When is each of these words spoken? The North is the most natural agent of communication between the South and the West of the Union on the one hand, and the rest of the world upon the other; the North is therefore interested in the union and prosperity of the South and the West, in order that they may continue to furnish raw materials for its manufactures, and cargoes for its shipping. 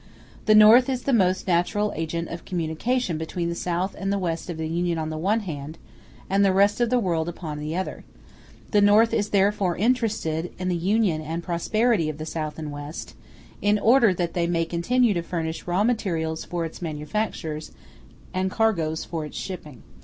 The 0.47 0.55
North 0.55 0.89
is 0.89 1.03
the 1.03 1.13
most 1.13 1.45
natural 1.45 1.93
agent 1.95 2.29
of 2.29 2.43
communication 2.43 3.19
between 3.19 3.49
the 3.49 3.53
South 3.53 3.95
and 3.95 4.11
the 4.11 4.17
West 4.17 4.49
of 4.49 4.57
the 4.57 4.67
Union 4.67 4.97
on 4.97 5.11
the 5.11 5.17
one 5.19 5.41
hand, 5.41 5.77
and 6.27 6.43
the 6.43 6.51
rest 6.51 6.81
of 6.81 6.89
the 6.89 6.97
world 6.97 7.29
upon 7.29 7.59
the 7.59 7.75
other; 7.75 8.03
the 8.71 8.81
North 8.81 9.13
is 9.13 9.29
therefore 9.29 9.77
interested 9.77 10.51
in 10.57 10.69
the 10.69 10.75
union 10.75 11.21
and 11.21 11.43
prosperity 11.43 12.09
of 12.09 12.17
the 12.17 12.25
South 12.25 12.57
and 12.57 12.69
the 12.69 12.73
West, 12.73 13.13
in 13.61 13.77
order 13.77 14.11
that 14.11 14.33
they 14.33 14.47
may 14.47 14.65
continue 14.65 15.13
to 15.13 15.21
furnish 15.21 15.67
raw 15.67 15.83
materials 15.83 16.45
for 16.45 16.65
its 16.65 16.81
manufactures, 16.81 17.71
and 18.33 18.49
cargoes 18.49 19.05
for 19.05 19.23
its 19.23 19.37
shipping. 19.37 19.83